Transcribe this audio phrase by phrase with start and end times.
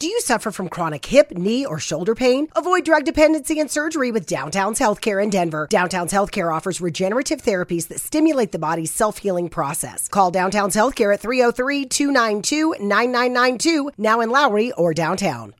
[0.00, 2.48] Do you suffer from chronic hip, knee, or shoulder pain?
[2.56, 5.66] Avoid drug dependency and surgery with Downtown's Healthcare in Denver.
[5.68, 10.08] Downtown's Healthcare offers regenerative therapies that stimulate the body's self healing process.
[10.08, 15.54] Call Downtown's Healthcare at 303 292 9992, now in Lowry or downtown.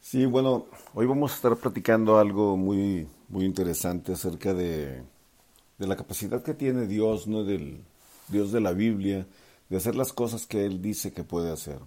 [0.00, 5.02] Sí, bueno, hoy vamos a estar platicando algo muy, muy interesante acerca de,
[5.76, 7.44] de la capacidad que tiene Dios, ¿no?
[7.44, 7.84] Del
[8.30, 9.26] Dios de la Biblia
[9.68, 11.80] de hacer las cosas que Él dice que puede hacer.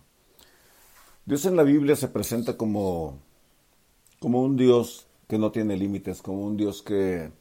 [1.25, 3.20] Dios en la Biblia se presenta como,
[4.20, 7.32] como un Dios que no tiene límites, como un Dios que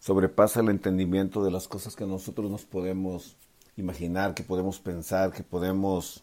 [0.00, 3.36] sobrepasa el entendimiento de las cosas que nosotros nos podemos
[3.76, 6.22] imaginar, que podemos pensar, que podemos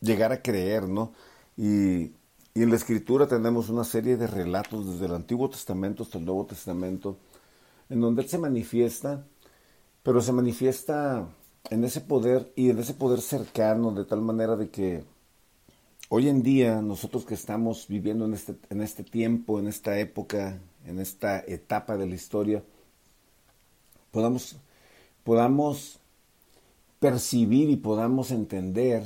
[0.00, 1.12] llegar a creer, ¿no?
[1.56, 2.12] Y,
[2.52, 6.24] y en la Escritura tenemos una serie de relatos desde el Antiguo Testamento hasta el
[6.24, 7.16] Nuevo Testamento,
[7.88, 9.24] en donde Él se manifiesta,
[10.02, 11.28] pero se manifiesta
[11.68, 15.04] en ese poder y en ese poder cercano, de tal manera de que
[16.08, 20.58] hoy en día nosotros que estamos viviendo en este, en este tiempo, en esta época,
[20.86, 22.62] en esta etapa de la historia,
[24.10, 24.56] podamos,
[25.22, 26.00] podamos
[26.98, 29.02] percibir y podamos entender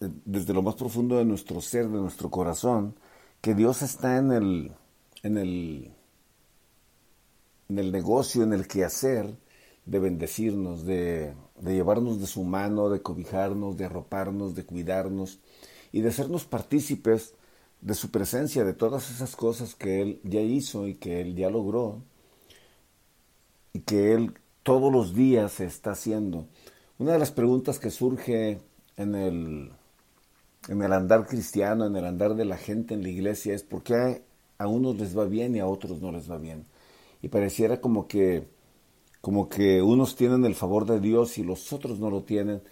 [0.00, 2.94] eh, desde lo más profundo de nuestro ser, de nuestro corazón,
[3.40, 4.72] que Dios está en el,
[5.22, 5.92] en el,
[7.68, 9.36] en el negocio, en el quehacer,
[9.86, 15.38] de bendecirnos, de, llevarnos de su mano, de cobijarnos, de arroparnos, de cuidarnos
[15.92, 17.34] y de hacernos partícipes
[17.80, 21.50] de su presencia, de todas esas cosas que Él ya hizo y que Él ya
[21.50, 22.02] logró
[23.72, 26.46] y que Él todos los días está haciendo.
[26.98, 28.60] Una de las preguntas que surge
[28.96, 29.70] en el,
[30.68, 33.82] en el andar cristiano, en el andar de la gente en la iglesia es por
[33.82, 34.22] qué
[34.58, 36.66] a unos les va bien y a otros no les va bien.
[37.22, 38.48] Y pareciera como que
[39.20, 42.62] como que unos tienen el favor de Dios y los otros no lo tienen.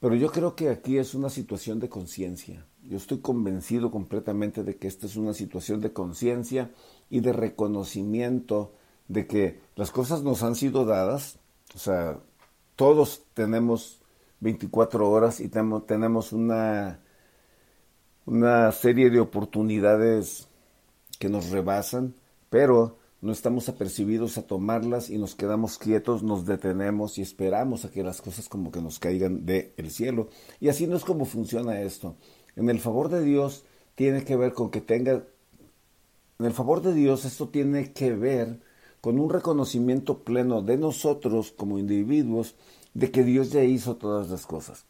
[0.00, 2.66] Pero yo creo que aquí es una situación de conciencia.
[2.82, 6.70] Yo estoy convencido completamente de que esta es una situación de conciencia
[7.10, 8.72] y de reconocimiento
[9.08, 11.38] de que las cosas nos han sido dadas.
[11.74, 12.20] O sea,
[12.76, 14.00] todos tenemos
[14.40, 17.00] 24 horas y tenemos una,
[18.24, 20.48] una serie de oportunidades
[21.18, 22.14] que nos rebasan,
[22.50, 27.90] pero no estamos apercibidos a tomarlas y nos quedamos quietos, nos detenemos y esperamos a
[27.90, 30.28] que las cosas como que nos caigan del cielo.
[30.60, 32.14] Y así no es como funciona esto.
[32.54, 33.64] En el favor de Dios
[33.96, 35.24] tiene que ver con que tenga,
[36.38, 38.60] en el favor de Dios esto tiene que ver
[39.00, 42.54] con un reconocimiento pleno de nosotros como individuos
[42.94, 44.84] de que Dios ya hizo todas las cosas,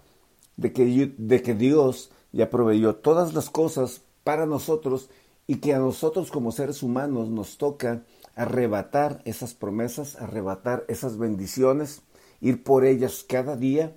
[0.57, 5.09] de que, de que Dios ya proveyó todas las cosas para nosotros
[5.49, 8.05] y que a nosotros como seres humanos nos toca
[8.37, 12.03] arrebatar esas promesas, arrebatar esas bendiciones,
[12.41, 13.97] ir por ellas cada día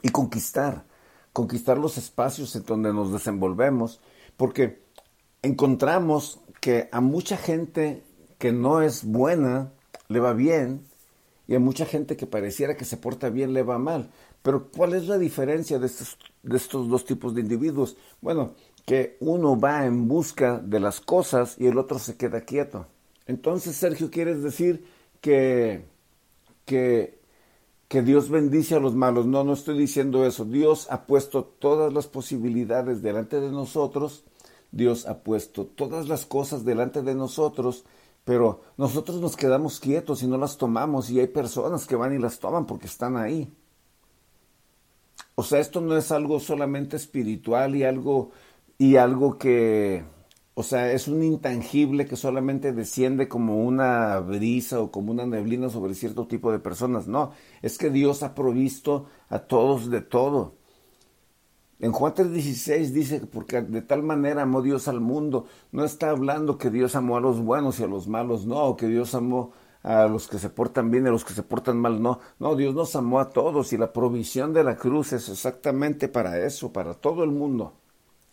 [0.00, 0.86] y conquistar,
[1.32, 4.00] conquistar los espacios en donde nos desenvolvemos,
[4.36, 4.80] porque
[5.42, 8.04] encontramos que a mucha gente
[8.38, 9.72] que no es buena
[10.08, 10.86] le va bien
[11.48, 14.12] y a mucha gente que pareciera que se porta bien le va mal.
[14.42, 17.96] Pero ¿cuál es la diferencia de estos, de estos dos tipos de individuos?
[18.20, 18.54] Bueno,
[18.86, 22.86] que uno va en busca de las cosas y el otro se queda quieto.
[23.26, 24.84] Entonces, Sergio, ¿quieres decir
[25.20, 25.84] que,
[26.64, 27.20] que,
[27.88, 29.26] que Dios bendice a los malos?
[29.26, 30.44] No, no estoy diciendo eso.
[30.44, 34.24] Dios ha puesto todas las posibilidades delante de nosotros.
[34.72, 37.84] Dios ha puesto todas las cosas delante de nosotros,
[38.24, 42.18] pero nosotros nos quedamos quietos y no las tomamos y hay personas que van y
[42.18, 43.52] las toman porque están ahí.
[45.34, 48.30] O sea, esto no es algo solamente espiritual y algo
[48.80, 50.04] y algo que,
[50.54, 55.68] o sea, es un intangible que solamente desciende como una brisa o como una neblina
[55.68, 57.06] sobre cierto tipo de personas.
[57.06, 60.54] No, es que Dios ha provisto a todos de todo.
[61.78, 66.56] En Juan 3:16 dice, porque de tal manera amó Dios al mundo, no está hablando
[66.56, 69.52] que Dios amó a los buenos y a los malos, no, que Dios amó
[69.82, 72.56] a los que se portan bien y a los que se portan mal, no, no,
[72.56, 76.72] Dios nos amó a todos y la provisión de la cruz es exactamente para eso,
[76.72, 77.79] para todo el mundo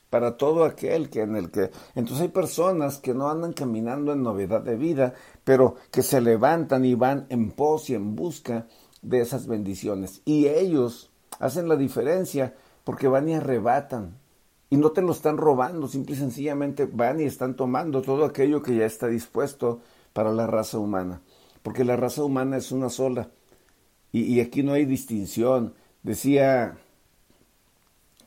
[0.09, 4.24] para todo aquel que en el que entonces hay personas que no andan caminando en
[4.24, 5.13] novedad de vida,
[5.44, 8.68] pero que se levantan y van en pos y en busca
[9.01, 10.21] de esas bendiciones.
[10.25, 14.18] Y ellos hacen la diferencia porque van y arrebatan.
[14.69, 18.62] Y no te lo están robando, simple y sencillamente van y están tomando todo aquello
[18.62, 19.80] que ya está dispuesto
[20.12, 21.21] para la raza humana,
[21.63, 23.30] porque la raza humana es una sola.
[24.12, 25.74] Y, y aquí no hay distinción.
[26.04, 26.77] Decía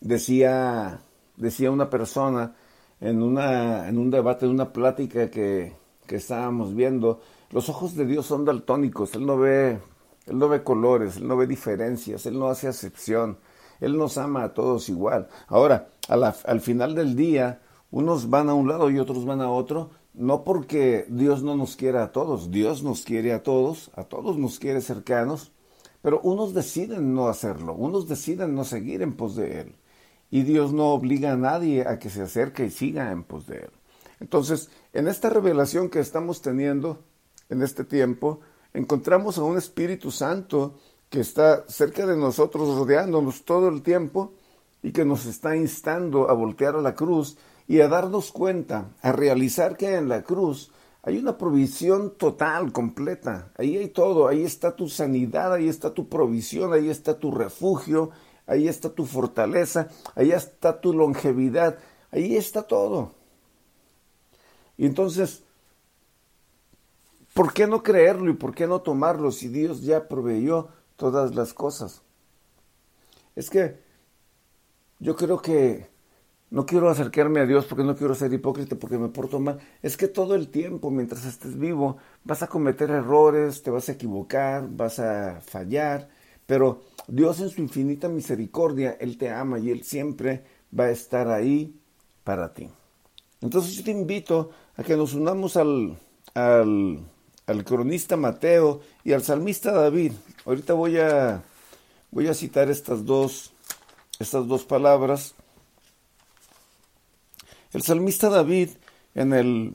[0.01, 1.03] decía
[1.41, 2.55] decía una persona
[3.01, 5.73] en, una, en un debate, en una plática que,
[6.07, 7.21] que estábamos viendo,
[7.51, 9.81] los ojos de Dios son daltónicos, Él no ve,
[10.27, 13.39] Él no ve colores, Él no ve diferencias, Él no hace acepción.
[13.81, 15.29] Él nos ama a todos igual.
[15.49, 19.91] Ahora, al final del día, unos van a un lado y otros van a otro,
[20.13, 24.37] no porque Dios no nos quiera a todos, Dios nos quiere a todos, a todos
[24.37, 25.53] nos quiere cercanos,
[26.03, 29.75] pero unos deciden no hacerlo, unos deciden no seguir en pos de Él.
[30.31, 33.59] Y Dios no obliga a nadie a que se acerque y siga en pos de
[33.59, 33.71] Él.
[34.21, 36.99] Entonces, en esta revelación que estamos teniendo
[37.49, 38.41] en este tiempo,
[38.73, 40.75] encontramos a un Espíritu Santo
[41.09, 44.33] que está cerca de nosotros, rodeándonos todo el tiempo
[44.83, 47.37] y que nos está instando a voltear a la cruz
[47.67, 50.71] y a darnos cuenta, a realizar que en la cruz
[51.03, 53.53] hay una provisión total, completa.
[53.57, 58.11] Ahí hay todo, ahí está tu sanidad, ahí está tu provisión, ahí está tu refugio,
[58.51, 61.79] ahí está tu fortaleza, ahí está tu longevidad,
[62.11, 63.15] ahí está todo.
[64.77, 65.45] Y entonces,
[67.33, 71.55] ¿por qué no creerlo y por qué no tomarlo si Dios ya proveyó todas las
[71.55, 72.03] cosas?
[73.37, 73.79] Es que
[74.99, 75.89] yo creo que
[76.51, 79.61] no quiero acercarme a Dios porque no quiero ser hipócrita, porque me porto mal.
[79.81, 83.93] Es que todo el tiempo, mientras estés vivo, vas a cometer errores, te vas a
[83.93, 86.09] equivocar, vas a fallar,
[86.47, 90.45] pero Dios en su infinita misericordia, Él te ama y Él siempre
[90.79, 91.75] va a estar ahí
[92.25, 92.69] para ti.
[93.41, 95.99] Entonces yo te invito a que nos unamos al,
[96.35, 100.13] al, cronista Mateo y al salmista David.
[100.45, 101.43] Ahorita voy a,
[102.11, 103.53] voy a citar estas dos,
[104.19, 105.35] estas dos palabras
[107.73, 108.71] el salmista David,
[109.15, 109.75] en el,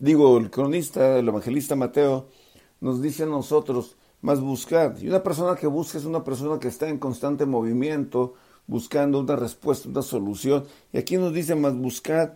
[0.00, 2.26] digo, el cronista, el evangelista Mateo,
[2.80, 4.98] nos dice a nosotros, más buscad.
[4.98, 8.34] Y una persona que busca es una persona que está en constante movimiento,
[8.66, 10.64] buscando una respuesta, una solución.
[10.92, 12.30] Y aquí nos dice, más buscad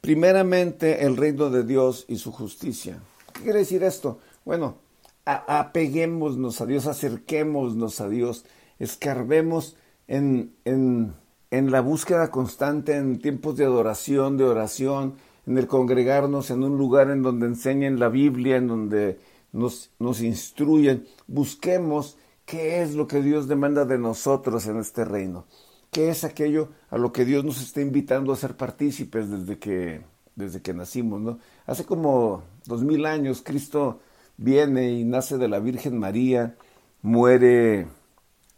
[0.00, 3.00] primeramente el reino de Dios y su justicia.
[3.32, 4.18] ¿Qué quiere decir esto?
[4.44, 4.76] Bueno,
[5.24, 8.44] apeguémonos a Dios, acerquémonos a Dios,
[8.78, 11.14] escarbemos en, en
[11.50, 15.14] en la búsqueda constante, en tiempos de adoración, de oración,
[15.46, 19.18] en el congregarnos en un lugar en donde enseñen la Biblia, en donde
[19.56, 25.46] nos, instruyen, busquemos qué es lo que Dios demanda de nosotros en este reino,
[25.90, 30.02] qué es aquello a lo que Dios nos está invitando a ser partícipes desde que,
[30.34, 31.36] desde que nacimos.
[31.66, 34.00] Hace como dos mil años Cristo
[34.36, 36.56] viene y nace de la Virgen María,
[37.02, 37.86] muere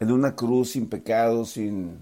[0.01, 1.99] en una cruz sin pecado, sin,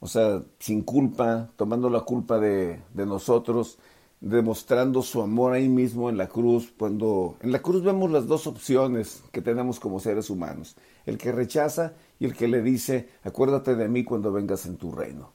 [0.00, 3.78] o sea, sin culpa, tomando la culpa de, nosotros,
[4.22, 8.46] demostrando su amor ahí mismo en la cruz, cuando en la cruz vemos las dos
[8.46, 10.76] opciones que tenemos como seres humanos,
[11.06, 14.92] el que rechaza y el que le dice, acuérdate de mí cuando vengas en tu
[14.92, 15.32] reino.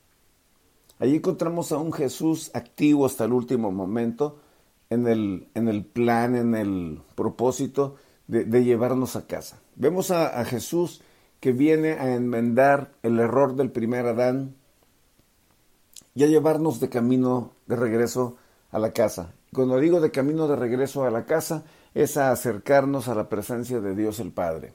[1.00, 4.39] Allí encontramos a un Jesús activo hasta el último momento,
[4.89, 7.95] en el, en el plan, en el propósito
[8.28, 9.60] de, llevarnos a casa.
[9.75, 11.01] Vemos a, a Jesús
[11.42, 14.56] que viene a enmendar el error del primer Adán
[16.16, 18.38] y a llevarnos de camino de regreso
[18.71, 19.33] a la casa.
[19.53, 23.79] Cuando digo de camino de regreso a la casa, es a acercarnos a la presencia
[23.79, 24.73] de Dios el Padre.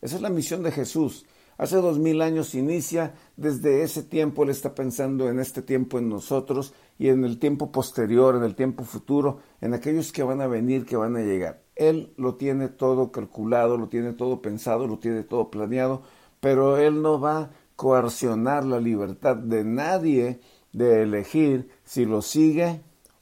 [0.00, 1.26] Esa es la misión de Jesús.
[1.58, 6.08] Hace dos mil años inicia, desde ese tiempo Él está pensando en este tiempo en
[6.08, 10.46] nosotros y en el tiempo posterior, en el tiempo futuro, en aquellos que van a
[10.46, 11.62] venir, que van a llegar.
[11.76, 16.02] Él lo tiene todo calculado, lo tiene todo pensado, lo tiene todo planeado,
[16.40, 20.40] pero Él no va a coercionar la libertad de nadie
[20.72, 22.80] de elegir si lo sigue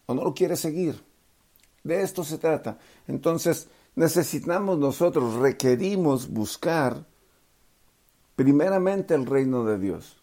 [0.08, 1.00] o no lo quiere seguir.
[1.84, 2.78] De esto se trata.
[3.06, 7.04] Entonces, necesitamos nosotros, requerimos buscar
[8.34, 10.16] primeramente el reino de Dios.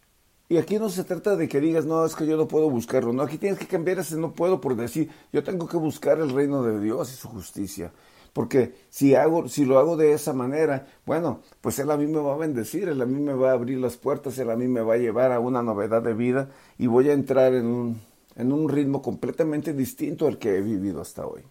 [0.49, 3.13] Y aquí no se trata de que digas, no, es que yo no puedo buscarlo.
[3.13, 6.31] No, aquí tienes que cambiar ese no puedo por decir, yo tengo que buscar el
[6.31, 7.91] reino de Dios y su justicia.
[8.33, 12.19] Porque si, hago, si lo hago de esa manera, bueno, pues Él a mí me
[12.19, 14.67] va a bendecir, Él a mí me va a abrir las puertas, Él a mí
[14.67, 18.01] me va a llevar a una novedad de vida y voy a entrar en un,
[18.35, 21.43] en un ritmo completamente distinto al que he vivido hasta hoy.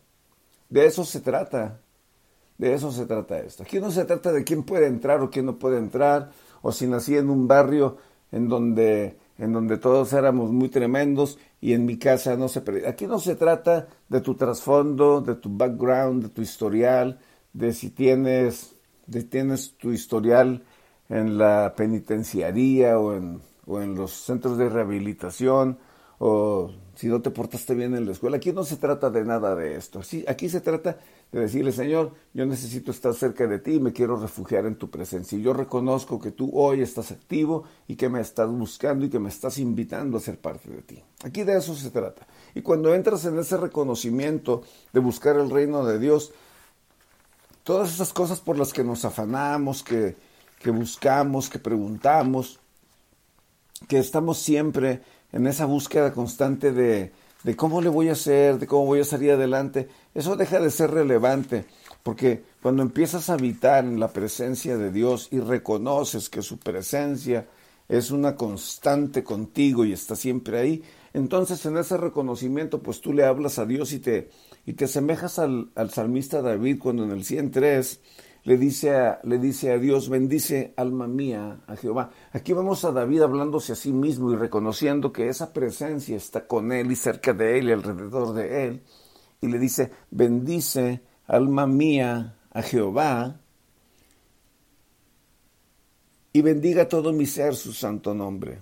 [0.68, 1.80] De eso se trata,
[2.58, 3.62] de eso se trata esto.
[3.62, 6.30] Aquí no se trata de quién puede entrar o quién no puede entrar,
[6.62, 7.96] o si nací en un barrio
[8.32, 12.62] en donde en donde todos éramos muy tremendos y en mi casa no se...
[12.86, 17.18] Aquí no se trata de tu trasfondo, de tu background, de tu historial,
[17.52, 18.76] de si tienes,
[19.06, 20.62] de tienes tu historial
[21.08, 25.78] en la penitenciaría o en, o en los centros de rehabilitación
[26.18, 28.36] o si no te portaste bien en la escuela.
[28.36, 30.00] Aquí no se trata de nada de esto.
[30.28, 30.98] aquí se trata
[31.32, 34.90] de decirle, Señor, yo necesito estar cerca de ti y me quiero refugiar en tu
[34.90, 35.36] presencia.
[35.36, 39.18] Y yo reconozco que tú hoy estás activo y que me estás buscando y que
[39.18, 41.02] me estás invitando a ser parte de ti.
[41.24, 42.26] Aquí de eso se trata.
[42.54, 46.32] Y cuando entras en ese reconocimiento de buscar el reino de Dios,
[47.64, 50.16] todas esas cosas por las que nos afanamos, que,
[50.60, 52.60] que buscamos, que preguntamos,
[53.88, 55.02] que estamos siempre
[55.34, 57.10] en esa búsqueda constante de,
[57.42, 60.70] de cómo le voy a hacer, de cómo voy a salir adelante, eso deja de
[60.70, 61.64] ser relevante,
[62.04, 67.48] porque cuando empiezas a habitar en la presencia de Dios y reconoces que su presencia
[67.88, 73.24] es una constante contigo y está siempre ahí, entonces en ese reconocimiento pues tú le
[73.24, 74.30] hablas a Dios y te,
[74.64, 78.00] y te asemejas al, al salmista David cuando en el 103
[78.44, 82.10] le dice, a, le dice a Dios, bendice alma mía a Jehová.
[82.32, 86.70] Aquí vamos a David hablándose a sí mismo y reconociendo que esa presencia está con
[86.70, 88.82] él y cerca de él y alrededor de él.
[89.40, 93.40] Y le dice, bendice alma mía a Jehová
[96.34, 98.58] y bendiga todo mi ser su santo nombre.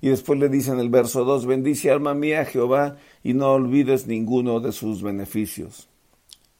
[0.00, 3.52] Y después le dice en el verso 2, bendice alma mía a Jehová y no
[3.52, 5.91] olvides ninguno de sus beneficios.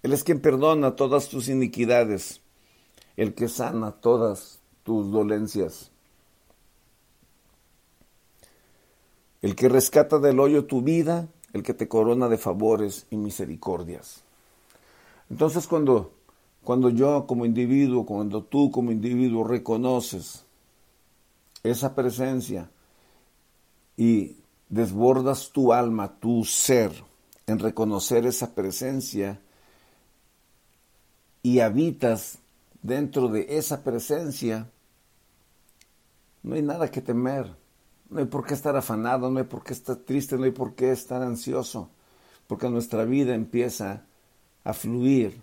[0.02, 2.40] Él es quien perdona todas tus iniquidades,
[3.16, 5.90] el que sana todas tus dolencias,
[9.42, 14.22] el que rescata del hoyo tu vida, el que te corona de favores y misericordias.
[15.30, 16.12] Entonces cuando,
[16.64, 20.44] cuando yo como individuo, cuando tú como individuo reconoces
[21.62, 22.70] esa presencia
[23.96, 24.36] y
[24.68, 26.92] desbordas tu alma, tu ser,
[27.46, 29.40] en reconocer esa presencia,
[31.42, 32.38] y habitas
[32.82, 34.70] dentro de esa presencia,
[36.42, 37.54] no hay nada que temer,
[38.10, 40.74] no hay por qué estar afanado, no hay por qué estar triste, no hay por
[40.74, 41.88] qué estar ansioso,
[42.46, 44.04] porque nuestra vida empieza
[44.64, 45.40] a fluir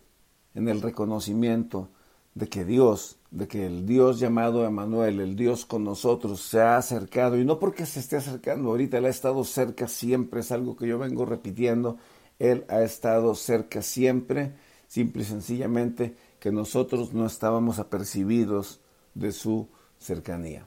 [0.56, 1.90] en el reconocimiento
[2.36, 6.78] de que Dios, de que el Dios llamado Emanuel, el Dios con nosotros, se ha
[6.78, 10.76] acercado, y no porque se esté acercando ahorita, Él ha estado cerca siempre, es algo
[10.76, 11.98] que yo vengo repitiendo,
[12.38, 14.54] Él ha estado cerca siempre,
[14.90, 18.82] simple y sencillamente que nosotros no estábamos apercibidos
[19.14, 19.70] de su
[20.00, 20.66] cercanía.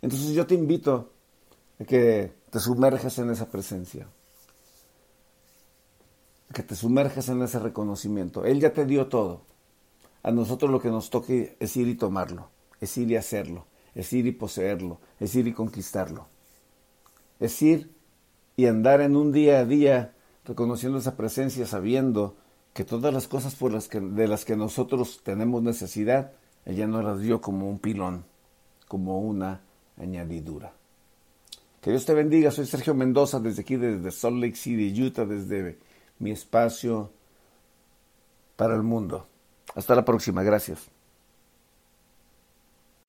[0.00, 1.12] Entonces yo te invito
[1.78, 4.06] a que te sumerjas en esa presencia,
[6.54, 8.44] que te sumerjas en ese reconocimiento.
[8.44, 9.42] Él ya te dio todo.
[10.22, 12.48] A nosotros lo que nos toque es ir y tomarlo,
[12.80, 16.28] es ir y hacerlo, es ir y poseerlo, es ir y conquistarlo.
[17.40, 17.92] Es ir
[18.54, 22.36] y andar en un día a día reconociendo esa presencia, sabiendo
[22.72, 26.32] que todas las cosas por las que, de las que nosotros tenemos necesidad,
[26.64, 28.24] ella nos las dio como un pilón,
[28.88, 29.62] como una
[29.98, 30.72] añadidura.
[31.80, 35.78] Que Dios te bendiga, soy Sergio Mendoza desde aquí, desde Salt Lake City, Utah, desde
[36.20, 37.10] mi espacio
[38.56, 39.26] para el mundo.
[39.74, 40.91] Hasta la próxima, gracias.